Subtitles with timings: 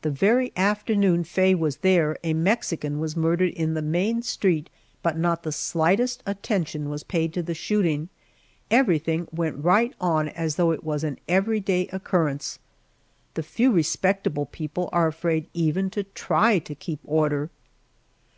[0.00, 4.70] The very afternoon Faye was there a Mexican was murdered in the main street,
[5.02, 8.08] but not the slightest attention was paid to the shooting
[8.70, 12.58] everything went right on as though it was an everyday occurrence.
[13.34, 17.50] The few respectable people are afraid even to try to keep order.